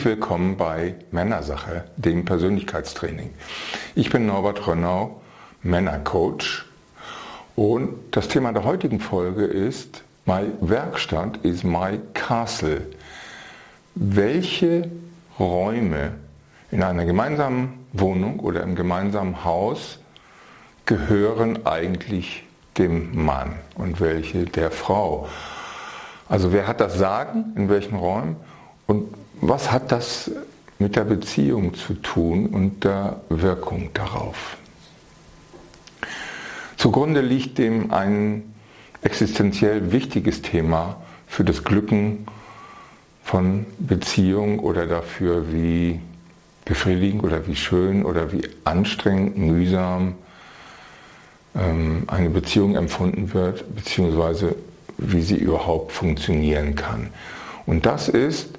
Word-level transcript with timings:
Herzlich 0.00 0.18
willkommen 0.18 0.56
bei 0.56 0.94
Männersache, 1.10 1.84
dem 1.98 2.24
Persönlichkeitstraining. 2.24 3.34
Ich 3.94 4.08
bin 4.08 4.24
Norbert 4.24 4.66
Rönnau, 4.66 5.20
Männercoach 5.62 6.64
und 7.54 7.90
das 8.10 8.28
Thema 8.28 8.54
der 8.54 8.64
heutigen 8.64 8.98
Folge 8.98 9.44
ist 9.44 10.02
My 10.24 10.46
Werkstatt 10.62 11.36
is 11.42 11.64
my 11.64 12.00
castle. 12.14 12.80
Welche 13.94 14.90
Räume 15.38 16.12
in 16.70 16.82
einer 16.82 17.04
gemeinsamen 17.04 17.84
Wohnung 17.92 18.40
oder 18.40 18.62
im 18.62 18.76
gemeinsamen 18.76 19.44
Haus 19.44 19.98
gehören 20.86 21.66
eigentlich 21.66 22.44
dem 22.78 23.22
Mann 23.22 23.56
und 23.74 24.00
welche 24.00 24.46
der 24.46 24.70
Frau? 24.70 25.28
Also 26.26 26.54
wer 26.54 26.66
hat 26.66 26.80
das 26.80 26.96
Sagen 26.96 27.52
in 27.54 27.68
welchen 27.68 27.96
Räumen 27.96 28.36
und 28.86 29.19
was 29.40 29.70
hat 29.70 29.92
das 29.92 30.30
mit 30.78 30.96
der 30.96 31.04
Beziehung 31.04 31.74
zu 31.74 31.94
tun 31.94 32.46
und 32.46 32.84
der 32.84 33.20
Wirkung 33.28 33.90
darauf? 33.94 34.56
Zugrunde 36.76 37.20
liegt 37.20 37.58
dem 37.58 37.90
ein 37.90 38.54
existenziell 39.02 39.92
wichtiges 39.92 40.42
Thema 40.42 41.00
für 41.26 41.44
das 41.44 41.64
Glücken 41.64 42.26
von 43.22 43.66
Beziehung 43.78 44.60
oder 44.60 44.86
dafür, 44.86 45.52
wie 45.52 46.00
befriedigend 46.64 47.24
oder 47.24 47.46
wie 47.46 47.56
schön 47.56 48.04
oder 48.04 48.32
wie 48.32 48.42
anstrengend, 48.64 49.38
mühsam 49.38 50.14
ähm, 51.54 52.04
eine 52.06 52.30
Beziehung 52.30 52.76
empfunden 52.76 53.32
wird, 53.34 53.74
beziehungsweise 53.74 54.56
wie 54.98 55.22
sie 55.22 55.36
überhaupt 55.36 55.92
funktionieren 55.92 56.74
kann. 56.74 57.10
Und 57.66 57.86
das 57.86 58.08
ist 58.08 58.58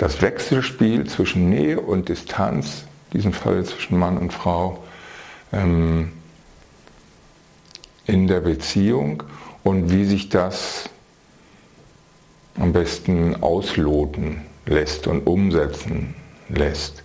das 0.00 0.22
Wechselspiel 0.22 1.06
zwischen 1.06 1.50
Nähe 1.50 1.78
und 1.78 2.08
Distanz, 2.08 2.84
in 3.10 3.18
diesem 3.18 3.32
Fall 3.34 3.62
zwischen 3.64 3.98
Mann 3.98 4.16
und 4.16 4.32
Frau, 4.32 4.82
ähm, 5.52 6.12
in 8.06 8.26
der 8.26 8.40
Beziehung 8.40 9.22
und 9.62 9.92
wie 9.92 10.06
sich 10.06 10.30
das 10.30 10.88
am 12.58 12.72
besten 12.72 13.42
ausloten 13.42 14.40
lässt 14.64 15.06
und 15.06 15.26
umsetzen 15.26 16.14
lässt. 16.48 17.02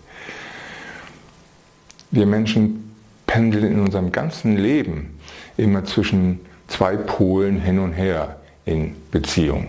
Wir 2.11 2.25
Menschen 2.25 2.95
pendeln 3.27 3.73
in 3.73 3.79
unserem 3.81 4.13
ganzen 4.13 4.55
Leben 4.55 5.19
immer 5.57 5.83
zwischen 5.83 6.39
zwei 6.69 6.95
Polen 6.95 7.59
hin 7.59 7.79
und 7.79 7.91
her 7.91 8.39
in 8.63 8.95
Beziehung. 9.11 9.67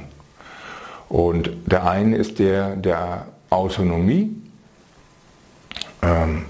Und 1.08 1.50
der 1.66 1.88
eine 1.88 2.16
ist 2.16 2.38
der 2.38 2.76
der 2.76 3.26
Autonomie 3.50 4.34
ähm, 6.02 6.44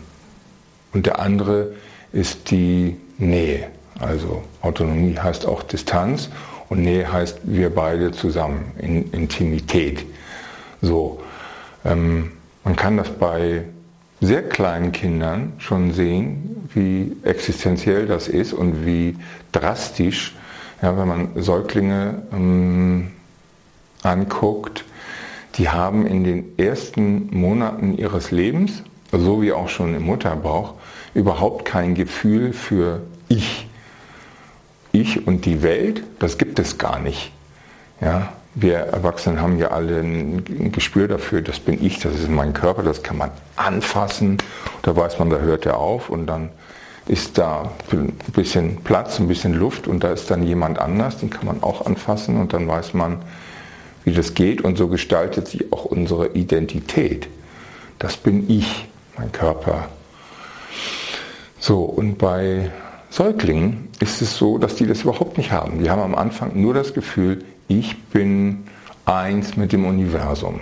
und 0.93 1.07
der 1.07 1.19
andere 1.19 1.73
ist 2.13 2.51
die 2.51 2.97
Nähe. 3.19 3.69
Also 3.99 4.43
Autonomie 4.63 5.17
heißt 5.19 5.47
auch 5.47 5.63
Distanz 5.63 6.31
und 6.69 6.83
Nähe 6.83 7.11
heißt 7.11 7.41
wir 7.45 7.75
beide 7.75 8.13
zusammen, 8.13 8.73
in 8.79 9.11
Intimität. 9.13 10.05
So, 10.83 11.21
ähm, 11.85 12.33
man 12.65 12.77
kann 12.77 12.97
das 12.97 13.11
bei 13.11 13.65
sehr 14.21 14.43
kleinen 14.43 14.93
Kindern 14.93 15.53
schon 15.59 15.93
sehen, 15.93 16.69
wie 16.75 17.17
existenziell 17.23 18.07
das 18.07 18.29
ist 18.29 18.53
und 18.53 18.85
wie 18.87 19.17
drastisch, 19.53 20.35
ja, 20.83 20.97
wenn 20.97 21.09
man 21.09 21.29
Säuglinge 21.37 22.23
ähm, 22.33 23.13
anguckt, 24.03 24.85
die 25.57 25.69
haben 25.69 26.07
in 26.07 26.25
den 26.25 26.59
ersten 26.59 27.29
Monaten 27.37 27.97
ihres 27.97 28.31
Lebens, 28.31 28.83
so 29.13 29.41
wie 29.43 29.53
auch 29.53 29.69
schon 29.69 29.95
im 29.95 30.05
Mutterbauch, 30.05 30.75
überhaupt 31.15 31.65
kein 31.65 31.95
Gefühl 31.95 32.53
für 32.53 33.01
ich. 33.29 33.67
Ich 34.93 35.27
und 35.27 35.45
die 35.45 35.63
Welt, 35.63 36.03
das 36.19 36.39
gibt 36.39 36.59
es 36.59 36.79
gar 36.79 36.99
nicht. 36.99 37.33
Ja, 38.01 38.33
wir 38.55 38.79
Erwachsenen 38.79 39.41
haben 39.41 39.59
ja 39.59 39.69
alle 39.69 40.01
ein 40.01 40.73
Gespür 40.73 41.09
dafür, 41.09 41.43
das 41.43 41.61
bin 41.61 41.85
ich, 41.85 41.99
das 41.99 42.15
ist 42.15 42.31
mein 42.31 42.55
Körper, 42.55 42.83
das 42.83 43.03
kann 43.03 43.19
man 43.19 43.31
anfassen. 43.57 44.39
Da 44.83 44.97
weiß 44.97 45.19
man, 45.19 45.31
da 45.31 45.39
hört 45.39 45.67
er 45.67 45.79
auf 45.79 46.09
und 46.09 46.27
dann 46.27 46.51
ist 47.07 47.39
da 47.39 47.71
ein 47.93 48.13
bisschen 48.33 48.79
Platz, 48.83 49.21
ein 49.21 49.29
bisschen 49.29 49.55
Luft 49.55 49.87
und 49.87 50.03
da 50.03 50.13
ist 50.13 50.31
dann 50.31 50.43
jemand 50.43 50.79
anders, 50.79 51.19
den 51.19 51.31
kann 51.31 51.47
man 51.47 51.63
auch 51.63 51.87
anfassen 51.87 52.41
und 52.41 52.53
dann 52.53 52.67
weiß 52.67 52.95
man, 52.95 53.19
wie 54.07 54.15
das 54.15 54.35
geht 54.35 54.63
und 54.63 54.79
so 54.79 54.87
gestaltet 54.87 55.49
sich 55.49 55.73
auch 55.73 55.85
unsere 55.85 56.29
Identität. 56.29 57.29
Das 57.99 58.17
bin 58.17 58.49
ich, 58.49 58.87
mein 59.19 59.33
Körper. 59.33 59.89
So, 61.59 61.81
und 61.81 62.17
bei 62.17 62.71
Säuglingen 63.11 63.89
ist 63.99 64.23
es 64.23 64.37
so, 64.37 64.59
dass 64.59 64.77
die 64.77 64.87
das 64.87 65.03
überhaupt 65.03 65.39
nicht 65.39 65.51
haben. 65.51 65.83
Die 65.83 65.91
haben 65.91 66.01
am 66.01 66.15
Anfang 66.15 66.53
nur 66.55 66.73
das 66.73 66.95
Gefühl, 66.95 67.45
ich 67.67 68.01
bin 68.05 68.69
eins 69.07 69.57
mit 69.57 69.73
dem 69.73 69.85
Universum. 69.85 70.61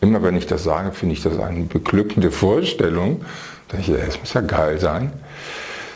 Immer 0.00 0.20
wenn 0.22 0.36
ich 0.36 0.46
das 0.46 0.64
sage, 0.64 0.90
finde 0.90 1.12
ich 1.14 1.22
das 1.22 1.38
eine 1.38 1.64
beglückende 1.66 2.32
Vorstellung. 2.32 3.20
Da 3.68 3.76
denke 3.76 3.96
ich, 3.96 4.08
es 4.08 4.18
muss 4.18 4.34
ja 4.34 4.40
geil 4.40 4.80
sein. 4.80 5.12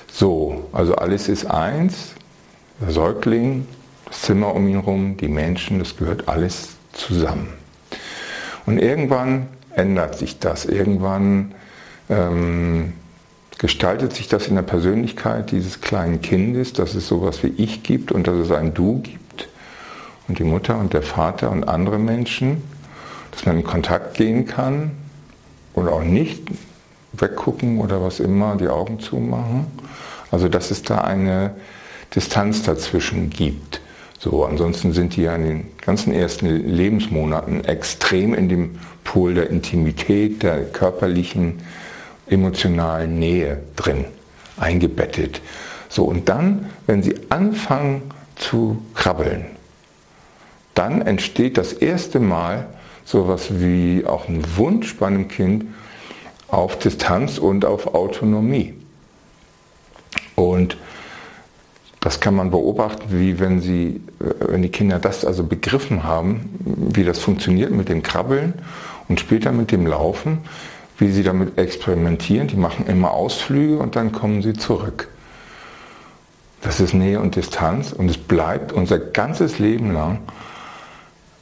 So, 0.06 0.68
also 0.72 0.94
alles 0.94 1.28
ist 1.28 1.46
eins. 1.46 2.12
Der 2.80 2.92
Säugling 2.92 3.66
das 4.12 4.20
Zimmer 4.20 4.54
um 4.54 4.68
ihn 4.68 4.74
herum, 4.74 5.16
die 5.16 5.28
Menschen, 5.28 5.78
das 5.78 5.96
gehört 5.96 6.28
alles 6.28 6.68
zusammen. 6.92 7.48
Und 8.66 8.76
irgendwann 8.76 9.48
ändert 9.74 10.18
sich 10.18 10.38
das, 10.38 10.66
irgendwann 10.66 11.54
ähm, 12.10 12.92
gestaltet 13.58 14.12
sich 14.12 14.28
das 14.28 14.48
in 14.48 14.54
der 14.54 14.62
Persönlichkeit 14.62 15.50
dieses 15.50 15.80
kleinen 15.80 16.20
Kindes, 16.20 16.74
dass 16.74 16.94
es 16.94 17.08
sowas 17.08 17.42
wie 17.42 17.54
ich 17.56 17.82
gibt 17.84 18.12
und 18.12 18.26
dass 18.26 18.36
es 18.36 18.50
ein 18.50 18.74
Du 18.74 19.00
gibt 19.00 19.48
und 20.28 20.38
die 20.38 20.44
Mutter 20.44 20.78
und 20.78 20.92
der 20.92 21.02
Vater 21.02 21.50
und 21.50 21.64
andere 21.66 21.98
Menschen, 21.98 22.62
dass 23.30 23.46
man 23.46 23.56
in 23.56 23.64
Kontakt 23.64 24.14
gehen 24.14 24.46
kann 24.46 24.90
oder 25.72 25.90
auch 25.90 26.04
nicht 26.04 26.42
weggucken 27.14 27.78
oder 27.78 28.02
was 28.02 28.20
immer, 28.20 28.56
die 28.56 28.68
Augen 28.68 29.00
zumachen. 29.00 29.68
Also 30.30 30.50
dass 30.50 30.70
es 30.70 30.82
da 30.82 30.98
eine 30.98 31.54
Distanz 32.14 32.62
dazwischen 32.62 33.30
gibt. 33.30 33.81
So, 34.22 34.44
ansonsten 34.44 34.92
sind 34.92 35.16
die 35.16 35.22
ja 35.22 35.34
in 35.34 35.42
den 35.42 35.64
ganzen 35.84 36.14
ersten 36.14 36.46
Lebensmonaten 36.46 37.64
extrem 37.64 38.34
in 38.34 38.48
dem 38.48 38.78
Pol 39.02 39.34
der 39.34 39.50
Intimität, 39.50 40.44
der 40.44 40.62
körperlichen, 40.66 41.58
emotionalen 42.28 43.18
Nähe 43.18 43.64
drin, 43.74 44.04
eingebettet. 44.56 45.40
So, 45.88 46.04
und 46.04 46.28
dann, 46.28 46.70
wenn 46.86 47.02
sie 47.02 47.16
anfangen 47.30 48.12
zu 48.36 48.80
krabbeln, 48.94 49.46
dann 50.74 51.02
entsteht 51.02 51.58
das 51.58 51.72
erste 51.72 52.20
Mal 52.20 52.68
sowas 53.04 53.48
wie 53.50 54.04
auch 54.06 54.28
ein 54.28 54.44
Wunsch 54.56 54.94
bei 54.98 55.08
einem 55.08 55.26
Kind 55.26 55.64
auf 56.46 56.78
Distanz 56.78 57.38
und 57.38 57.64
auf 57.64 57.92
Autonomie. 57.92 58.74
Und 60.36 60.76
das 62.02 62.18
kann 62.18 62.34
man 62.34 62.50
beobachten, 62.50 63.04
wie 63.10 63.38
wenn 63.38 63.60
sie, 63.60 64.00
wenn 64.40 64.62
die 64.62 64.68
Kinder 64.68 64.98
das 64.98 65.24
also 65.24 65.44
begriffen 65.44 66.04
haben, 66.04 66.50
wie 66.64 67.04
das 67.04 67.18
funktioniert 67.18 67.70
mit 67.70 67.88
dem 67.88 68.02
Krabbeln 68.02 68.54
und 69.08 69.20
später 69.20 69.52
mit 69.52 69.72
dem 69.72 69.86
Laufen, 69.86 70.38
wie 70.98 71.10
sie 71.10 71.22
damit 71.22 71.58
experimentieren. 71.58 72.48
Die 72.48 72.56
machen 72.56 72.86
immer 72.86 73.12
Ausflüge 73.12 73.78
und 73.78 73.96
dann 73.96 74.12
kommen 74.12 74.42
sie 74.42 74.52
zurück. 74.52 75.08
Das 76.60 76.78
ist 76.78 76.94
Nähe 76.94 77.19
und 77.19 77.34
Distanz 77.34 77.92
und 77.92 78.08
es 78.08 78.19
bleibt 78.19 78.72
unser 78.72 78.98
ganzes 78.98 79.58
Leben 79.58 79.92
lang, 79.92 80.20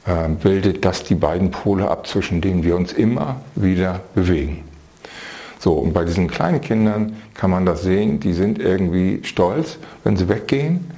äh, 0.07 0.29
bildet 0.29 0.83
das 0.83 1.03
die 1.03 1.15
beiden 1.15 1.51
Pole 1.51 1.89
ab, 1.89 2.07
zwischen 2.07 2.41
denen 2.41 2.63
wir 2.63 2.75
uns 2.75 2.91
immer 2.91 3.41
wieder 3.55 4.01
bewegen. 4.15 4.63
So, 5.59 5.73
und 5.73 5.93
bei 5.93 6.05
diesen 6.05 6.27
kleinen 6.27 6.59
Kindern 6.59 7.17
kann 7.35 7.51
man 7.51 7.67
das 7.67 7.83
sehen, 7.83 8.19
die 8.19 8.33
sind 8.33 8.57
irgendwie 8.57 9.19
stolz, 9.23 9.77
wenn 10.03 10.17
sie 10.17 10.27
weggehen 10.27 10.89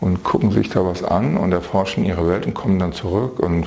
und 0.00 0.22
gucken 0.24 0.50
sich 0.50 0.68
da 0.68 0.84
was 0.84 1.02
an 1.02 1.36
und 1.36 1.52
erforschen 1.52 2.04
ihre 2.04 2.28
Welt 2.28 2.46
und 2.46 2.54
kommen 2.54 2.78
dann 2.78 2.92
zurück 2.92 3.40
und 3.40 3.66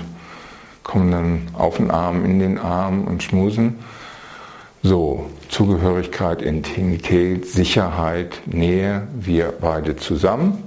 kommen 0.83 1.11
dann 1.11 1.47
auf 1.53 1.77
den 1.77 1.91
Arm, 1.91 2.25
in 2.25 2.39
den 2.39 2.57
Arm 2.57 3.05
und 3.05 3.23
schmusen. 3.23 3.79
So, 4.83 5.29
Zugehörigkeit, 5.49 6.41
Intimität, 6.41 7.45
Sicherheit, 7.45 8.41
Nähe, 8.47 9.07
wir 9.13 9.53
beide 9.59 9.95
zusammen. 9.95 10.63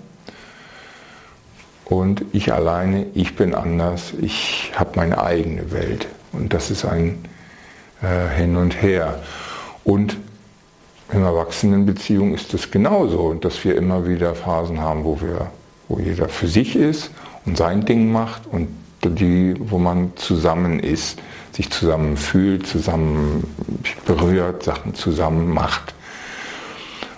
Und 1.84 2.24
ich 2.32 2.52
alleine, 2.52 3.06
ich 3.14 3.34
bin 3.34 3.54
anders, 3.54 4.14
ich 4.20 4.72
habe 4.76 4.92
meine 4.96 5.22
eigene 5.22 5.72
Welt. 5.72 6.06
Und 6.32 6.52
das 6.52 6.70
ist 6.70 6.84
ein 6.84 7.24
äh, 8.02 8.28
Hin 8.36 8.56
und 8.56 8.80
Her. 8.80 9.20
Und 9.82 10.16
in 11.12 11.22
Erwachsenenbeziehung 11.22 12.34
ist 12.34 12.54
es 12.54 12.70
genauso, 12.70 13.34
dass 13.34 13.62
wir 13.64 13.76
immer 13.76 14.06
wieder 14.06 14.34
Phasen 14.34 14.80
haben, 14.80 15.04
wo, 15.04 15.20
wir, 15.20 15.50
wo 15.88 15.98
jeder 15.98 16.28
für 16.28 16.48
sich 16.48 16.76
ist 16.76 17.10
und 17.44 17.56
sein 17.56 17.84
Ding 17.84 18.10
macht 18.10 18.42
und 18.46 18.68
die, 19.04 19.54
wo 19.58 19.78
man 19.78 20.12
zusammen 20.16 20.80
ist, 20.80 21.20
sich 21.52 21.70
zusammen 21.70 22.16
fühlt, 22.16 22.66
zusammen 22.66 23.44
berührt, 24.06 24.62
Sachen 24.62 24.94
zusammen 24.94 25.52
macht. 25.52 25.94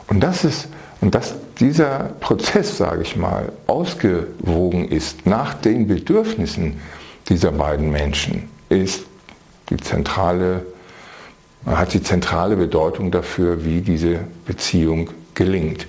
Und 0.08 0.20
das 0.20 0.44
ist, 0.44 0.68
und 1.00 1.14
dass 1.14 1.34
dieser 1.58 2.10
Prozess, 2.20 2.76
sage 2.76 3.02
ich 3.02 3.16
mal, 3.16 3.52
ausgewogen 3.66 4.88
ist 4.88 5.26
nach 5.26 5.54
den 5.54 5.86
Bedürfnissen 5.86 6.80
dieser 7.28 7.52
beiden 7.52 7.90
Menschen, 7.90 8.48
ist 8.68 9.04
die 9.70 9.76
zentrale, 9.76 10.64
hat 11.66 11.94
die 11.94 12.02
zentrale 12.02 12.56
Bedeutung 12.56 13.10
dafür, 13.10 13.64
wie 13.64 13.80
diese 13.80 14.20
Beziehung 14.46 15.10
gelingt. 15.34 15.86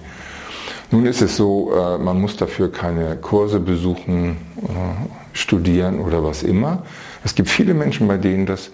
Nun 0.89 1.05
ist 1.05 1.21
es 1.21 1.35
so, 1.35 1.71
äh, 1.73 1.97
man 1.97 2.19
muss 2.19 2.37
dafür 2.37 2.71
keine 2.71 3.17
Kurse 3.17 3.59
besuchen, 3.59 4.37
äh, 4.63 5.37
studieren 5.37 5.99
oder 5.99 6.23
was 6.23 6.43
immer. 6.43 6.83
Es 7.23 7.35
gibt 7.35 7.49
viele 7.49 7.73
Menschen, 7.73 8.07
bei 8.07 8.17
denen 8.17 8.45
das 8.45 8.71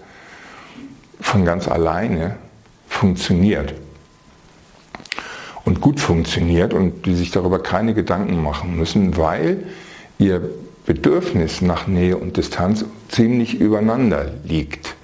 von 1.20 1.44
ganz 1.44 1.68
alleine 1.68 2.36
funktioniert 2.88 3.74
und 5.64 5.80
gut 5.80 6.00
funktioniert 6.00 6.72
und 6.72 7.06
die 7.06 7.14
sich 7.14 7.30
darüber 7.30 7.58
keine 7.62 7.94
Gedanken 7.94 8.42
machen 8.42 8.76
müssen, 8.76 9.16
weil 9.16 9.64
ihr 10.18 10.40
Bedürfnis 10.86 11.62
nach 11.62 11.86
Nähe 11.86 12.16
und 12.16 12.36
Distanz 12.36 12.84
ziemlich 13.08 13.58
übereinander 13.58 14.30
liegt 14.44 14.94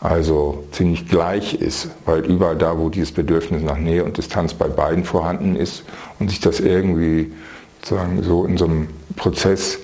also 0.00 0.64
ziemlich 0.70 1.08
gleich 1.08 1.54
ist, 1.54 1.88
weil 2.04 2.24
überall 2.24 2.56
da, 2.56 2.78
wo 2.78 2.88
dieses 2.88 3.12
Bedürfnis 3.12 3.62
nach 3.62 3.78
Nähe 3.78 4.04
und 4.04 4.16
Distanz 4.16 4.54
bei 4.54 4.68
beiden 4.68 5.04
vorhanden 5.04 5.56
ist 5.56 5.84
und 6.18 6.30
sich 6.30 6.40
das 6.40 6.60
irgendwie 6.60 7.32
sozusagen 7.80 8.22
so 8.22 8.44
in 8.44 8.56
so 8.56 8.66
einem 8.66 8.88
Prozess 9.16 9.78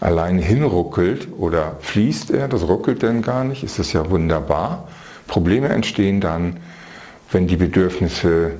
allein 0.00 0.38
hinruckelt 0.38 1.28
oder 1.38 1.76
fließt 1.80 2.30
er, 2.30 2.46
das 2.46 2.68
ruckelt 2.68 3.02
dann 3.02 3.22
gar 3.22 3.44
nicht, 3.44 3.64
ist 3.64 3.78
das 3.78 3.92
ja 3.92 4.08
wunderbar. 4.10 4.86
Probleme 5.26 5.68
entstehen 5.68 6.20
dann, 6.20 6.58
wenn 7.32 7.48
die 7.48 7.56
Bedürfnisse 7.56 8.52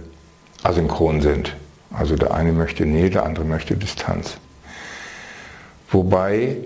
asynchron 0.64 1.20
sind. 1.20 1.54
Also 1.92 2.16
der 2.16 2.34
eine 2.34 2.52
möchte 2.52 2.84
Nähe, 2.84 3.08
der 3.08 3.24
andere 3.24 3.44
möchte 3.44 3.76
Distanz. 3.76 4.36
Wobei 5.90 6.56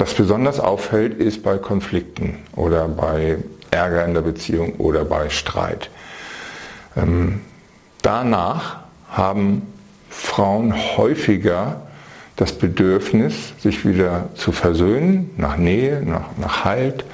das 0.00 0.14
besonders 0.14 0.60
auffällt, 0.60 1.20
ist 1.20 1.42
bei 1.42 1.58
Konflikten 1.58 2.38
oder 2.56 2.88
bei 2.88 3.36
Ärger 3.70 4.06
in 4.06 4.14
der 4.14 4.22
Beziehung 4.22 4.74
oder 4.76 5.04
bei 5.04 5.28
Streit. 5.28 5.90
Ähm, 6.96 7.42
danach 8.00 8.78
haben 9.10 9.62
Frauen 10.08 10.74
häufiger 10.96 11.82
das 12.36 12.52
Bedürfnis, 12.52 13.52
sich 13.58 13.86
wieder 13.86 14.30
zu 14.34 14.52
versöhnen, 14.52 15.30
nach 15.36 15.58
Nähe, 15.58 16.02
nach, 16.02 16.24
nach 16.38 16.64
Halt. 16.64 17.04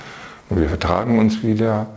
Wir 0.49 0.69
vertragen 0.69 1.19
uns 1.19 1.43
wieder, 1.43 1.89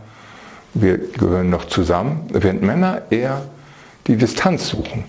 wir 0.74 0.98
gehören 0.98 1.50
noch 1.50 1.66
zusammen, 1.66 2.28
während 2.32 2.62
Männer 2.62 3.02
eher 3.10 3.42
die 4.08 4.16
Distanz 4.16 4.68
suchen. 4.68 5.04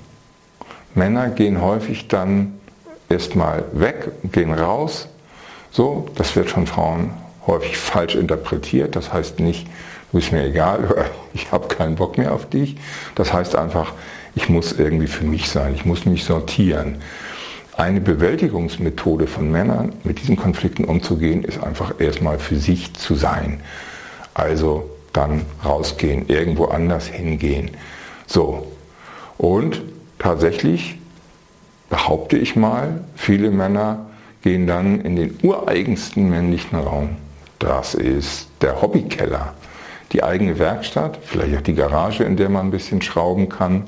Männer 0.94 1.30
gehen 1.30 1.60
häufig 1.60 2.08
dann 2.08 2.60
erstmal 3.10 3.64
weg, 3.74 4.12
gehen 4.32 4.54
raus, 4.54 5.08
so, 5.72 6.08
das 6.16 6.36
wird 6.36 6.50
von 6.50 6.68
Frauen 6.68 7.12
häufig 7.48 7.78
falsch 7.78 8.16
interpretiert. 8.16 8.96
Das 8.96 9.14
heißt 9.14 9.40
nicht, 9.40 9.68
du 10.12 10.18
bist 10.18 10.32
mir 10.32 10.46
egal, 10.46 11.10
ich 11.34 11.52
habe 11.52 11.68
keinen 11.68 11.96
Bock 11.96 12.18
mehr 12.18 12.34
auf 12.34 12.50
dich. 12.50 12.76
Das 13.16 13.34
heißt 13.34 13.56
einfach, 13.56 13.94
ich 14.36 14.50
muss 14.50 14.74
irgendwie 14.74 15.08
für 15.08 15.26
mich 15.26 15.50
sein, 15.50 15.74
ich 15.74 15.86
muss 15.86 16.06
mich 16.06 16.24
sortieren. 16.24 16.98
Eine 17.78 18.02
Bewältigungsmethode 18.02 19.28
von 19.28 19.50
Männern, 19.50 19.94
mit 20.04 20.20
diesen 20.20 20.36
Konflikten 20.36 20.84
umzugehen, 20.84 21.44
ist 21.44 21.64
einfach 21.64 22.00
erstmal 22.00 22.38
für 22.38 22.58
sich 22.58 22.94
zu 22.94 23.16
sein. 23.16 23.62
Also 24.34 24.90
dann 25.14 25.46
rausgehen, 25.66 26.28
irgendwo 26.28 26.66
anders 26.66 27.08
hingehen. 27.08 27.72
So. 28.28 28.68
Und 29.38 29.82
tatsächlich 30.20 31.00
behaupte 31.90 32.38
ich 32.38 32.56
mal, 32.56 33.04
viele 33.16 33.52
Männer 33.52 34.11
gehen 34.42 34.68
dann 34.68 35.02
in 35.02 35.16
den 35.16 35.38
ureigensten 35.44 36.30
männlichen 36.30 36.78
Raum. 36.78 37.18
Das 37.60 37.94
ist 37.94 38.50
der 38.62 38.82
Hobbykeller, 38.82 39.54
die 40.12 40.24
eigene 40.24 40.58
Werkstatt, 40.58 41.20
vielleicht 41.22 41.58
auch 41.58 41.62
die 41.62 41.76
Garage, 41.76 42.24
in 42.24 42.38
der 42.38 42.50
man 42.50 42.68
ein 42.68 42.72
bisschen 42.72 43.02
schrauben 43.02 43.50
kann. 43.50 43.84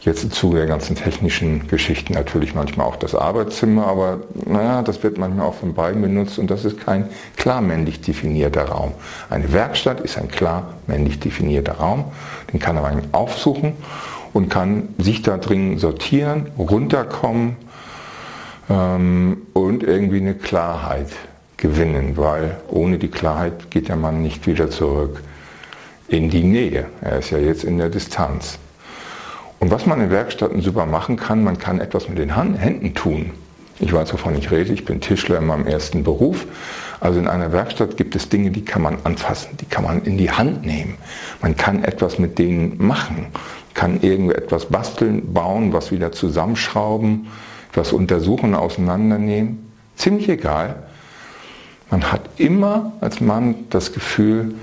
Jetzt 0.00 0.22
im 0.22 0.32
Zuge 0.32 0.58
der 0.58 0.66
ganzen 0.66 0.96
technischen 0.96 1.66
Geschichten 1.66 2.12
natürlich 2.12 2.54
manchmal 2.54 2.86
auch 2.86 2.96
das 2.96 3.14
Arbeitszimmer, 3.14 3.86
aber 3.86 4.18
naja, 4.44 4.82
das 4.82 5.02
wird 5.02 5.16
manchmal 5.16 5.46
auch 5.46 5.54
von 5.54 5.72
beiden 5.72 6.02
benutzt 6.02 6.38
und 6.38 6.50
das 6.50 6.66
ist 6.66 6.78
kein 6.78 7.08
klar 7.36 7.62
männlich 7.62 8.02
definierter 8.02 8.64
Raum. 8.64 8.92
Eine 9.30 9.50
Werkstatt 9.54 10.00
ist 10.00 10.18
ein 10.18 10.28
klar 10.28 10.74
männlich 10.86 11.20
definierter 11.20 11.74
Raum, 11.74 12.04
den 12.52 12.60
kann 12.60 12.74
man 12.74 13.00
aufsuchen 13.12 13.72
und 14.34 14.50
kann 14.50 14.90
sich 14.98 15.22
da 15.22 15.38
drin 15.38 15.78
sortieren, 15.78 16.48
runterkommen, 16.58 17.56
ähm, 18.70 19.42
und 19.52 19.82
irgendwie 19.82 20.18
eine 20.18 20.34
Klarheit 20.34 21.08
gewinnen, 21.56 22.16
weil 22.16 22.56
ohne 22.68 22.98
die 22.98 23.08
Klarheit 23.08 23.70
geht 23.70 23.88
der 23.88 23.96
Mann 23.96 24.22
nicht 24.22 24.46
wieder 24.46 24.70
zurück 24.70 25.22
in 26.08 26.30
die 26.30 26.44
Nähe. 26.44 26.86
Er 27.00 27.18
ist 27.18 27.30
ja 27.30 27.38
jetzt 27.38 27.64
in 27.64 27.78
der 27.78 27.88
Distanz. 27.88 28.58
Und 29.60 29.70
was 29.70 29.86
man 29.86 30.00
in 30.00 30.10
Werkstätten 30.10 30.60
super 30.60 30.84
machen 30.84 31.16
kann, 31.16 31.42
man 31.42 31.58
kann 31.58 31.80
etwas 31.80 32.08
mit 32.08 32.18
den 32.18 32.34
Händen 32.34 32.94
tun. 32.94 33.30
Ich 33.80 33.92
weiß, 33.92 34.12
wovon 34.12 34.36
ich 34.36 34.50
rede. 34.50 34.72
Ich 34.72 34.84
bin 34.84 35.00
Tischler 35.00 35.38
in 35.38 35.46
meinem 35.46 35.66
ersten 35.66 36.04
Beruf. 36.04 36.46
Also 37.00 37.18
in 37.18 37.28
einer 37.28 37.52
Werkstatt 37.52 37.96
gibt 37.96 38.14
es 38.14 38.28
Dinge, 38.28 38.50
die 38.50 38.64
kann 38.64 38.82
man 38.82 38.98
anfassen, 39.04 39.56
die 39.60 39.66
kann 39.66 39.84
man 39.84 40.02
in 40.02 40.16
die 40.16 40.30
Hand 40.30 40.64
nehmen. 40.64 40.96
Man 41.42 41.56
kann 41.56 41.82
etwas 41.82 42.18
mit 42.18 42.38
denen 42.38 42.76
machen, 42.78 43.26
kann 43.74 43.98
irgendwie 44.00 44.34
etwas 44.34 44.66
basteln, 44.66 45.32
bauen, 45.32 45.72
was 45.72 45.90
wieder 45.90 46.12
zusammenschrauben 46.12 47.26
das 47.74 47.92
Untersuchen, 47.92 48.54
Auseinandernehmen, 48.54 49.72
ziemlich 49.96 50.28
egal. 50.28 50.84
Man 51.90 52.10
hat 52.10 52.22
immer 52.38 52.92
als 53.00 53.20
Mann 53.20 53.66
das 53.70 53.92
Gefühl, 53.92 54.54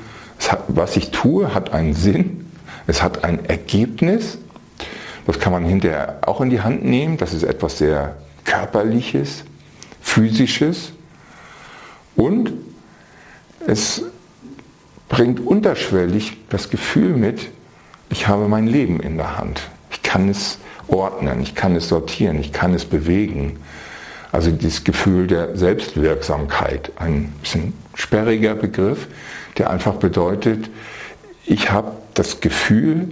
hat, 0.49 0.63
was 0.69 0.97
ich 0.97 1.11
tue, 1.11 1.53
hat 1.53 1.71
einen 1.71 1.93
Sinn, 1.93 2.51
es 2.87 3.03
hat 3.03 3.23
ein 3.23 3.45
Ergebnis. 3.45 4.37
Das 5.27 5.39
kann 5.39 5.53
man 5.53 5.63
hinterher 5.63 6.19
auch 6.25 6.41
in 6.41 6.49
die 6.49 6.61
Hand 6.61 6.83
nehmen. 6.83 7.17
Das 7.17 7.31
ist 7.33 7.43
etwas 7.43 7.77
sehr 7.77 8.15
Körperliches, 8.43 9.43
Physisches. 10.01 10.93
Und 12.15 12.53
es 13.67 14.03
bringt 15.09 15.39
unterschwellig 15.39 16.37
das 16.49 16.69
Gefühl 16.69 17.15
mit, 17.15 17.49
ich 18.09 18.27
habe 18.27 18.47
mein 18.47 18.67
Leben 18.67 18.99
in 18.99 19.17
der 19.17 19.37
Hand. 19.37 19.61
Ich 19.91 20.01
kann 20.01 20.27
es 20.29 20.57
ordnen, 20.91 21.41
ich 21.41 21.55
kann 21.55 21.75
es 21.75 21.87
sortieren, 21.87 22.39
ich 22.39 22.51
kann 22.51 22.73
es 22.73 22.85
bewegen. 22.85 23.59
Also 24.31 24.51
dieses 24.51 24.83
Gefühl 24.83 25.27
der 25.27 25.57
Selbstwirksamkeit, 25.57 26.91
ein 26.97 27.33
bisschen 27.41 27.73
sperriger 27.95 28.55
Begriff, 28.55 29.07
der 29.57 29.69
einfach 29.69 29.95
bedeutet, 29.95 30.69
ich 31.45 31.71
habe 31.71 31.91
das 32.13 32.39
Gefühl, 32.39 33.09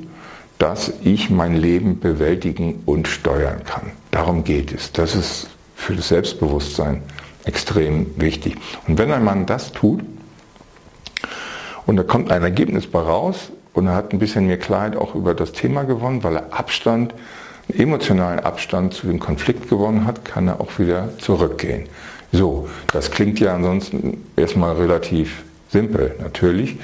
dass 0.60 0.94
ich 1.04 1.30
mein 1.30 1.56
Leben 1.56 2.00
bewältigen 2.00 2.84
und 2.86 3.08
steuern 3.08 3.64
kann. 3.66 3.92
Darum 4.12 4.44
geht 4.44 4.74
es. 4.74 4.92
Das 4.92 5.16
ist 5.16 5.50
für 5.76 5.96
das 5.96 6.10
Selbstbewusstsein 6.10 7.02
extrem 7.46 8.08
wichtig. 8.18 8.56
Und 8.88 8.98
wenn 8.98 9.12
ein 9.12 9.24
Mann 9.24 9.46
das 9.46 9.72
tut 9.72 10.02
und 11.86 11.96
da 11.96 12.04
kommt 12.04 12.32
ein 12.32 12.44
Ergebnis 12.44 12.88
bei 12.88 13.00
raus 13.00 13.52
und 13.74 13.88
er 13.88 13.96
hat 13.96 14.14
ein 14.14 14.20
bisschen 14.20 14.48
mehr 14.48 14.60
Klarheit 14.60 14.96
auch 14.96 15.16
über 15.16 15.34
das 15.34 15.54
Thema 15.54 15.84
gewonnen, 15.84 16.24
weil 16.24 16.36
er 16.36 16.54
Abstand 16.54 17.14
emotionalen 17.74 18.40
Abstand 18.40 18.94
zu 18.94 19.08
dem 19.08 19.20
Konflikt 19.20 19.70
gewonnen 19.70 20.06
hat, 20.06 20.26
kann 20.26 20.48
er 20.48 20.62
auch 20.62 20.80
wieder 20.80 21.10
zurückgehen. 21.20 21.88
So, 22.32 22.70
das 22.92 23.12
klingt 23.12 23.40
ja 23.40 23.56
ansonsten 23.56 24.26
erstmal 24.36 24.76
relativ 24.76 25.44
simpel, 25.70 26.16
natürlich. 26.22 26.78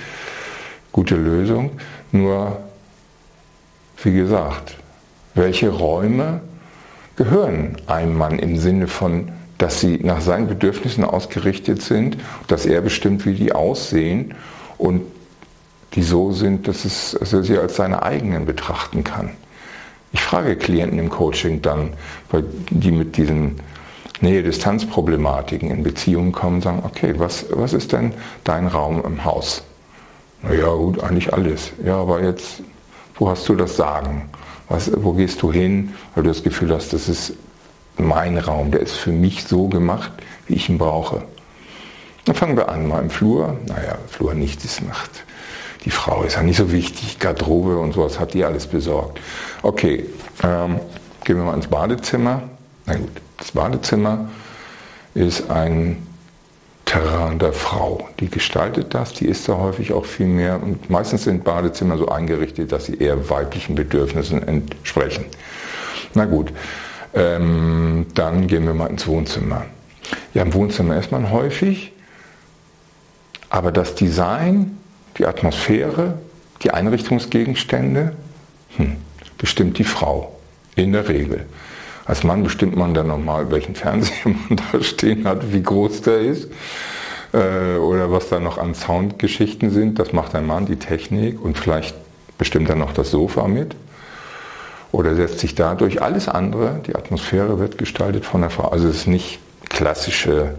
Gute 0.92 1.16
Lösung. 1.16 1.72
Nur, 2.12 2.58
wie 4.04 4.14
gesagt, 4.14 4.78
welche 5.34 5.70
Räume 5.70 6.42
gehören 7.16 7.78
einem 7.88 8.18
Mann 8.18 8.40
im 8.40 8.58
Sinne 8.58 8.88
von, 8.88 9.32
dass 9.58 9.80
sie 9.80 10.00
nach 10.04 10.22
seinen 10.22 10.48
Bedürfnissen 10.48 11.04
ausgerichtet 11.04 11.82
sind, 11.82 12.18
dass 12.48 12.66
er 12.66 12.82
bestimmt, 12.82 13.26
wie 13.26 13.36
die 13.36 13.54
aussehen 13.54 14.34
und 14.78 15.02
die 15.94 16.04
so 16.04 16.32
sind, 16.32 16.68
dass, 16.68 16.84
es, 16.84 17.16
dass 17.18 17.32
er 17.32 17.44
sie 17.44 17.58
als 17.58 17.78
seine 17.78 18.04
eigenen 18.04 18.46
betrachten 18.46 19.04
kann. 19.04 19.32
Ich 20.16 20.24
frage 20.24 20.56
Klienten 20.56 20.98
im 20.98 21.10
Coaching 21.10 21.62
dann, 21.62 21.92
weil 22.32 22.46
die 22.70 22.92
mit 22.92 23.18
diesen 23.18 23.60
Nähe-Distanz-Problematiken 24.22 25.70
in 25.70 25.84
Beziehungen 25.84 26.32
kommen, 26.32 26.62
sagen, 26.62 26.84
okay, 26.86 27.16
was, 27.18 27.48
was 27.50 27.74
ist 27.74 27.92
denn 27.92 28.14
dein 28.46 28.68
Raum 28.68 29.04
im 29.06 29.26
Haus? 29.26 29.62
Naja, 30.42 30.70
gut, 30.74 31.04
eigentlich 31.04 31.34
alles. 31.34 31.74
Ja, 31.84 31.98
aber 31.98 32.24
jetzt, 32.24 32.64
wo 33.16 33.30
hast 33.30 33.50
du 33.50 33.56
das 33.56 33.76
Sagen? 33.76 34.30
Was, 34.70 34.90
wo 34.96 35.12
gehst 35.12 35.42
du 35.42 35.52
hin, 35.52 35.94
weil 36.16 36.24
du 36.24 36.30
das 36.30 36.44
Gefühl 36.44 36.74
hast, 36.74 36.94
das 36.94 37.10
ist 37.10 37.34
mein 37.98 38.38
Raum, 38.38 38.72
der 38.72 38.80
ist 38.80 38.96
für 38.96 39.12
mich 39.12 39.44
so 39.44 39.68
gemacht, 39.68 40.14
wie 40.48 40.56
ich 40.56 40.70
ihn 40.70 40.78
brauche. 40.78 41.24
Dann 42.24 42.36
fangen 42.36 42.56
wir 42.56 42.70
an, 42.70 42.88
mal 42.88 43.02
im 43.02 43.10
Flur. 43.10 43.58
Naja, 43.68 43.98
Flur 44.08 44.34
nicht, 44.34 44.64
das 44.64 44.82
macht. 44.82 45.26
Die 45.86 45.92
Frau 45.92 46.24
ist 46.24 46.36
ja 46.36 46.42
nicht 46.42 46.58
so 46.58 46.72
wichtig, 46.72 47.20
Garderobe 47.20 47.78
und 47.78 47.94
sowas 47.94 48.20
hat 48.20 48.34
die 48.34 48.44
alles 48.44 48.66
besorgt. 48.66 49.20
Okay, 49.62 50.06
ähm, 50.44 50.80
gehen 51.24 51.38
wir 51.38 51.44
mal 51.46 51.54
ins 51.54 51.68
Badezimmer. 51.68 52.42
Na 52.88 52.96
gut, 52.96 53.12
das 53.38 53.52
Badezimmer 53.52 54.30
ist 55.14 55.50
ein 55.50 56.06
Terrain 56.86 57.40
der 57.40 57.54
Frau. 57.54 58.10
Die 58.20 58.30
gestaltet 58.30 58.94
das, 58.94 59.14
die 59.14 59.26
ist 59.26 59.48
da 59.48 59.58
häufig 59.58 59.94
auch 59.94 60.06
viel 60.06 60.28
mehr 60.28 60.62
und 60.62 60.90
meistens 60.90 61.24
sind 61.24 61.44
Badezimmer 61.44 61.98
so 61.98 62.10
eingerichtet, 62.10 62.72
dass 62.72 62.86
sie 62.86 62.96
eher 62.96 63.30
weiblichen 63.30 63.76
Bedürfnissen 63.76 64.48
entsprechen. 64.48 65.26
Na 66.14 66.26
gut, 66.26 66.52
ähm, 67.14 68.08
dann 68.14 68.48
gehen 68.48 68.66
wir 68.66 68.74
mal 68.74 68.88
ins 68.88 69.08
Wohnzimmer. 69.08 69.66
Ja, 70.34 70.44
im 70.44 70.54
Wohnzimmer 70.54 70.98
ist 70.98 71.12
man 71.12 71.32
häufig, 71.32 71.92
aber 73.50 73.72
das 73.72 73.96
Design, 73.96 74.78
die 75.18 75.26
Atmosphäre, 75.26 76.20
die 76.64 76.72
Einrichtungsgegenstände, 76.72 78.14
hm, 78.78 78.98
bestimmt 79.38 79.78
die 79.78 79.84
Frau. 79.84 80.32
In 80.76 80.92
der 80.92 81.08
Regel. 81.08 81.46
Als 82.04 82.24
Mann 82.24 82.44
bestimmt 82.44 82.76
man 82.76 82.94
dann 82.94 83.08
nochmal, 83.08 83.50
welchen 83.50 83.76
Fernseher 83.76 84.26
man 84.26 84.62
da 84.72 84.84
stehen 84.84 85.26
hat, 85.26 85.54
wie 85.54 85.64
groß 85.64 86.02
der 86.02 86.20
ist 86.20 86.50
äh, 87.34 87.78
oder 87.78 88.12
was 88.12 88.30
da 88.30 88.40
noch 88.40 88.58
an 88.58 88.76
Soundgeschichten 88.76 89.70
sind. 89.72 90.00
Das 90.00 90.14
macht 90.14 90.36
ein 90.36 90.46
Mann, 90.46 90.66
die 90.66 90.76
Technik 90.76 91.42
und 91.42 91.58
vielleicht 91.58 91.96
bestimmt 92.38 92.70
er 92.70 92.76
noch 92.76 92.94
das 92.94 93.12
Sofa 93.12 93.48
mit 93.48 93.76
oder 94.92 95.16
setzt 95.16 95.40
sich 95.40 95.56
dadurch. 95.56 96.02
Alles 96.02 96.28
andere, 96.28 96.82
die 96.86 96.96
Atmosphäre 96.96 97.60
wird 97.60 97.78
gestaltet 97.78 98.26
von 98.26 98.42
der 98.42 98.50
Frau. 98.50 98.70
Also 98.70 98.88
es 98.88 98.98
ist 98.98 99.08
nicht 99.08 99.40
klassische, 99.70 100.56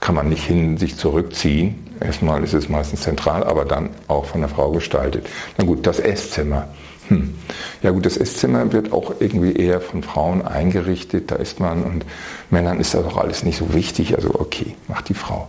kann 0.00 0.14
man 0.14 0.28
nicht 0.28 0.44
hin 0.44 0.76
sich 0.76 0.96
zurückziehen. 0.96 1.85
Erstmal 2.00 2.42
ist 2.44 2.54
es 2.54 2.68
meistens 2.68 3.02
zentral, 3.02 3.44
aber 3.44 3.64
dann 3.64 3.90
auch 4.08 4.26
von 4.26 4.40
der 4.40 4.50
Frau 4.50 4.70
gestaltet. 4.70 5.28
Na 5.56 5.64
gut, 5.64 5.86
das 5.86 5.98
Esszimmer. 5.98 6.68
Hm. 7.08 7.34
Ja 7.82 7.90
gut, 7.90 8.04
das 8.04 8.16
Esszimmer 8.16 8.72
wird 8.72 8.92
auch 8.92 9.14
irgendwie 9.20 9.52
eher 9.52 9.80
von 9.80 10.02
Frauen 10.02 10.42
eingerichtet, 10.42 11.30
da 11.30 11.36
ist 11.36 11.60
man 11.60 11.84
und 11.84 12.04
Männern 12.50 12.80
ist 12.80 12.94
das 12.94 13.04
auch 13.04 13.16
alles 13.16 13.44
nicht 13.44 13.58
so 13.58 13.74
wichtig, 13.74 14.16
also 14.16 14.34
okay, 14.34 14.74
macht 14.88 15.08
die 15.08 15.14
Frau. 15.14 15.48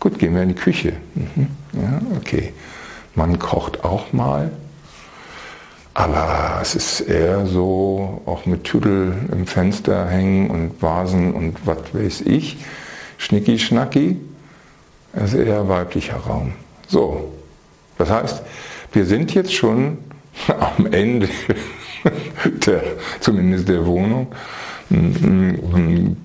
Gut, 0.00 0.18
gehen 0.18 0.34
wir 0.34 0.42
in 0.42 0.48
die 0.48 0.54
Küche. 0.54 0.94
Mhm. 1.14 1.48
Ja, 1.74 2.00
okay. 2.16 2.52
Man 3.14 3.38
kocht 3.38 3.84
auch 3.84 4.12
mal, 4.12 4.50
aber 5.94 6.58
es 6.60 6.74
ist 6.74 7.00
eher 7.00 7.46
so, 7.46 8.20
auch 8.26 8.44
mit 8.44 8.64
Tüdel 8.64 9.14
im 9.32 9.46
Fenster 9.46 10.06
hängen 10.06 10.50
und 10.50 10.82
Vasen 10.82 11.32
und 11.32 11.56
was 11.64 11.78
weiß 11.94 12.20
ich, 12.22 12.58
Schnicki 13.16 13.58
Das 15.16 15.32
ist 15.32 15.46
eher 15.46 15.66
weiblicher 15.66 16.16
Raum. 16.16 16.52
So, 16.86 17.32
das 17.96 18.10
heißt, 18.10 18.42
wir 18.92 19.06
sind 19.06 19.34
jetzt 19.34 19.54
schon 19.54 19.98
am 20.76 20.86
Ende 20.92 21.28
der, 22.66 22.82
zumindest 23.20 23.68
der 23.68 23.84
Wohnung. 23.86 24.28
Ein 24.90 26.16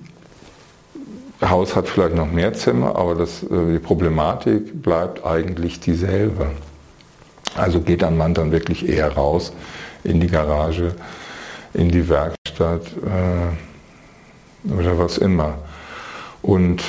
Haus 1.40 1.74
hat 1.74 1.88
vielleicht 1.88 2.14
noch 2.14 2.30
mehr 2.30 2.52
Zimmer, 2.52 2.94
aber 2.94 3.14
das, 3.14 3.42
äh, 3.42 3.72
die 3.72 3.78
Problematik 3.78 4.82
bleibt 4.82 5.24
eigentlich 5.24 5.80
dieselbe. 5.80 6.50
Also 7.56 7.80
geht 7.80 8.04
ein 8.04 8.16
Mann 8.16 8.34
dann 8.34 8.52
wirklich 8.52 8.88
eher 8.88 9.12
raus 9.14 9.52
in 10.04 10.20
die 10.20 10.28
Garage, 10.28 10.94
in 11.74 11.90
die 11.90 12.08
Werkstatt 12.08 12.86
äh, 13.06 14.70
oder 14.72 14.98
was 14.98 15.18
immer. 15.18 15.54
Und 16.42 16.82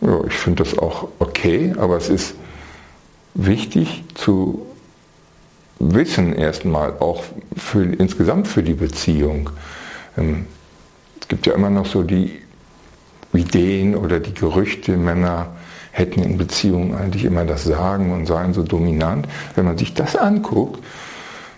ja, 0.00 0.24
ich 0.26 0.34
finde 0.34 0.64
das 0.64 0.78
auch 0.78 1.08
okay, 1.18 1.74
aber 1.78 1.96
es 1.96 2.08
ist 2.08 2.34
wichtig 3.34 4.04
zu 4.14 4.66
wissen 5.78 6.32
erstmal, 6.32 6.94
auch 7.00 7.24
für, 7.56 7.82
insgesamt 7.82 8.48
für 8.48 8.62
die 8.62 8.74
Beziehung. 8.74 9.50
Ähm, 10.16 10.46
es 11.20 11.28
gibt 11.28 11.46
ja 11.46 11.54
immer 11.54 11.70
noch 11.70 11.86
so 11.86 12.02
die 12.02 12.40
Ideen 13.32 13.94
oder 13.94 14.20
die 14.20 14.32
Gerüchte, 14.32 14.96
Männer 14.96 15.48
hätten 15.92 16.22
in 16.22 16.36
Beziehungen 16.36 16.94
eigentlich 16.94 17.24
immer 17.24 17.44
das 17.44 17.64
Sagen 17.64 18.12
und 18.12 18.26
seien 18.26 18.52
so 18.52 18.62
dominant. 18.62 19.26
Wenn 19.54 19.64
man 19.64 19.78
sich 19.78 19.94
das 19.94 20.14
anguckt, 20.14 20.82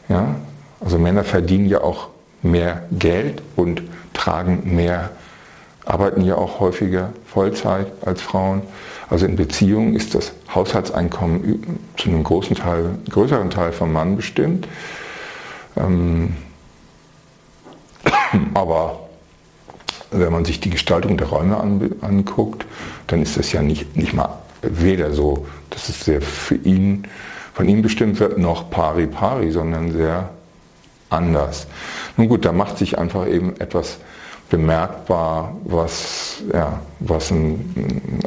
ja, 0.08 0.36
also 0.80 0.98
Männer 0.98 1.24
verdienen 1.24 1.66
ja 1.66 1.80
auch 1.80 2.08
mehr 2.42 2.84
Geld 2.92 3.42
und 3.56 3.82
tragen 4.14 4.74
mehr, 4.76 5.10
arbeiten 5.88 6.22
ja 6.22 6.36
auch 6.36 6.60
häufiger 6.60 7.12
Vollzeit 7.26 7.86
als 8.04 8.20
Frauen. 8.20 8.62
Also 9.08 9.24
in 9.24 9.36
Beziehungen 9.36 9.96
ist 9.96 10.14
das 10.14 10.32
Haushaltseinkommen 10.54 11.78
zu 11.96 12.10
einem 12.10 12.24
großen 12.24 12.56
Teil, 12.56 12.98
größeren 13.08 13.48
Teil 13.48 13.72
vom 13.72 13.92
Mann 13.92 14.16
bestimmt. 14.16 14.68
Ähm, 15.76 16.36
aber 18.54 19.08
wenn 20.10 20.30
man 20.30 20.44
sich 20.44 20.60
die 20.60 20.70
Gestaltung 20.70 21.16
der 21.16 21.28
Räume 21.28 21.58
an, 21.58 21.94
anguckt, 22.02 22.66
dann 23.06 23.22
ist 23.22 23.38
das 23.38 23.52
ja 23.52 23.62
nicht, 23.62 23.96
nicht 23.96 24.12
mal 24.12 24.38
weder 24.60 25.12
so, 25.14 25.46
dass 25.70 25.88
es 25.88 26.04
sehr 26.04 26.20
für 26.20 26.56
ihn, 26.56 27.08
von 27.54 27.66
ihm 27.66 27.80
bestimmt 27.80 28.20
wird, 28.20 28.36
noch 28.36 28.68
pari 28.68 29.06
pari, 29.06 29.50
sondern 29.52 29.92
sehr 29.92 30.28
anders. 31.08 31.66
Nun 32.18 32.28
gut, 32.28 32.44
da 32.44 32.52
macht 32.52 32.76
sich 32.76 32.98
einfach 32.98 33.26
eben 33.26 33.58
etwas 33.58 33.98
bemerkbar, 34.50 35.54
was, 35.64 36.42
ja, 36.52 36.80
was 37.00 37.30
ein, 37.30 38.22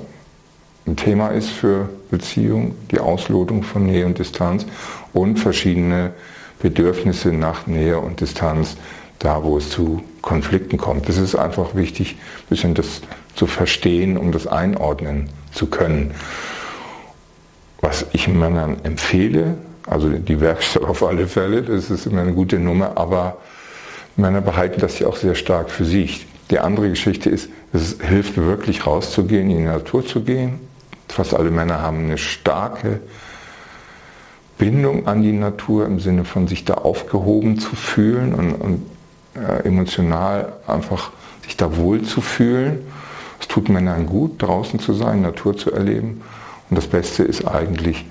ein 0.86 0.96
Thema 0.96 1.30
ist 1.30 1.50
für 1.50 1.90
Beziehung, 2.10 2.75
die 2.92 3.00
Auslotung 3.00 3.63
von 3.63 3.86
Nähe 3.86 4.06
und 4.06 4.20
Distanz 4.20 4.66
und 5.13 5.38
verschiedene 5.38 6.13
Bedürfnisse 6.60 7.30
nach 7.30 7.66
Nähe 7.68 8.00
und 8.00 8.22
Distanz, 8.22 8.78
da 9.20 9.44
wo 9.44 9.58
es 9.58 9.70
zu 9.70 10.04
Konflikten 10.22 10.78
kommt. 10.78 11.10
Es 11.10 11.18
ist 11.18 11.36
einfach 11.36 11.75
wichtig, 11.75 12.18
ein 12.18 12.48
bisschen 12.50 12.74
das 12.74 13.01
zu 13.36 13.48
verstehen, 13.48 14.18
um 14.18 14.32
das 14.32 14.48
einordnen 14.48 15.30
zu 15.51 15.68
können. 15.68 16.12
Was 17.82 18.06
ich 18.13 18.28
Männern 18.28 18.78
empfehle, 18.84 19.56
also 19.88 20.10
die 20.10 20.40
Werkstatt 20.40 20.84
auf 20.84 21.04
alle 21.04 21.28
Fälle, 21.28 21.63
das 21.63 21.90
ist 21.90 22.06
immer 22.06 22.22
eine 22.22 22.34
gute 22.34 22.60
Nummer, 22.60 22.98
aber 22.98 23.38
Männer 24.15 24.41
behalten 24.41 24.82
das 24.82 25.00
ja 25.00 25.08
auch 25.08 25.15
sehr 25.15 25.36
stark 25.36 25.70
für 25.70 25.86
sich. 25.86 26.27
Die 26.50 26.60
andere 26.60 26.89
Geschichte 26.89 27.30
ist, 27.30 27.50
es 27.74 27.98
hilft 28.01 28.38
wirklich 28.38 28.86
rauszugehen, 28.86 29.50
in 29.50 29.58
die 29.58 29.63
Natur 29.63 30.06
zu 30.06 30.22
gehen, 30.22 30.60
Fast 31.12 31.34
alle 31.34 31.51
Männer 31.51 31.82
haben 31.82 32.06
eine 32.06 32.18
starke 32.18 33.01
Bindung 34.58 35.08
an 35.08 35.22
die 35.22 35.34
Natur 35.34 35.86
im 35.86 36.00
Sinne 36.00 36.24
von 36.24 36.48
sich 36.48 36.63
da 36.63 36.75
aufgehoben 36.75 37.60
zu 37.60 37.75
fühlen 37.75 38.34
und, 38.34 38.53
und 38.53 38.86
äh, 39.36 39.68
emotional 39.68 40.53
einfach 40.68 41.12
sich 41.44 41.58
da 41.58 41.75
wohl 41.75 42.03
zu 42.03 42.22
fühlen. 42.22 42.80
Es 43.41 43.48
tut 43.48 43.68
Männern 43.68 44.06
gut, 44.06 44.41
draußen 44.41 44.80
zu 44.80 44.94
sein, 44.94 45.22
Natur 45.22 45.58
zu 45.58 45.72
erleben. 45.72 46.22
Und 46.70 46.77
das 46.77 46.88
Beste 46.88 47.24
ist 47.24 47.46
eigentlich, 47.46 48.06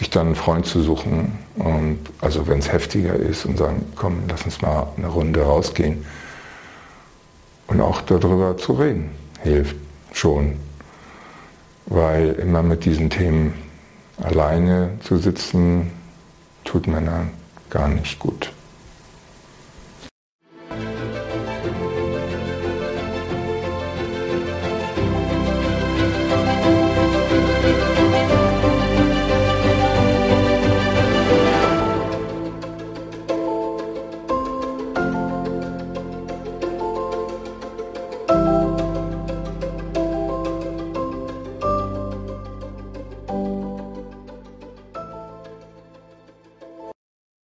sich 0.00 0.10
dann 0.10 0.26
einen 0.26 0.34
Freund 0.34 0.66
zu 0.66 0.82
suchen. 0.82 1.38
Und 1.54 2.00
also 2.20 2.48
wenn 2.48 2.58
es 2.58 2.72
heftiger 2.72 3.14
ist 3.14 3.46
und 3.46 3.56
sagen, 3.56 3.86
komm, 3.94 4.24
lass 4.28 4.42
uns 4.44 4.60
mal 4.60 4.88
eine 4.96 5.06
Runde 5.06 5.42
rausgehen. 5.42 6.04
Und 7.68 7.80
auch 7.80 8.00
darüber 8.00 8.56
zu 8.56 8.72
reden, 8.72 9.12
hilft 9.42 9.76
schon 10.12 10.56
weil 11.90 12.32
immer 12.34 12.62
mit 12.62 12.84
diesen 12.84 13.10
Themen 13.10 13.52
alleine 14.22 14.90
zu 15.02 15.18
sitzen, 15.18 15.90
tut 16.64 16.86
Männern 16.86 17.30
gar 17.68 17.88
nicht 17.88 18.18
gut. 18.18 18.52